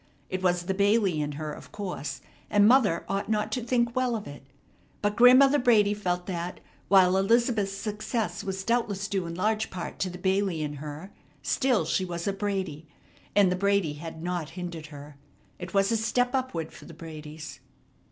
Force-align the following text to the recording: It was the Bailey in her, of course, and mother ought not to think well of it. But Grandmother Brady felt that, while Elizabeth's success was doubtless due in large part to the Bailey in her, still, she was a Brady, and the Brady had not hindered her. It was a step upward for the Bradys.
It 0.31 0.41
was 0.41 0.63
the 0.63 0.73
Bailey 0.73 1.21
in 1.21 1.33
her, 1.33 1.53
of 1.53 1.71
course, 1.71 2.21
and 2.49 2.67
mother 2.67 3.05
ought 3.07 3.29
not 3.29 3.51
to 3.51 3.63
think 3.63 3.95
well 3.95 4.15
of 4.15 4.25
it. 4.25 4.41
But 5.03 5.15
Grandmother 5.15 5.59
Brady 5.59 5.93
felt 5.93 6.25
that, 6.25 6.59
while 6.87 7.15
Elizabeth's 7.17 7.73
success 7.77 8.43
was 8.43 8.63
doubtless 8.63 9.07
due 9.07 9.27
in 9.27 9.35
large 9.35 9.69
part 9.69 9.99
to 9.99 10.09
the 10.09 10.17
Bailey 10.17 10.63
in 10.63 10.77
her, 10.77 11.11
still, 11.43 11.85
she 11.85 12.03
was 12.03 12.25
a 12.25 12.33
Brady, 12.33 12.87
and 13.35 13.51
the 13.51 13.55
Brady 13.55 13.93
had 13.93 14.23
not 14.23 14.49
hindered 14.57 14.87
her. 14.87 15.17
It 15.59 15.75
was 15.75 15.91
a 15.91 15.97
step 15.97 16.33
upward 16.33 16.71
for 16.71 16.85
the 16.85 16.95
Bradys. 16.95 17.59